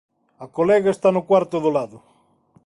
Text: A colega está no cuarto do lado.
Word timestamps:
A 0.45 0.47
colega 0.57 0.89
está 0.93 1.09
no 1.13 1.25
cuarto 1.29 1.55
do 1.63 1.71
lado. 1.77 1.97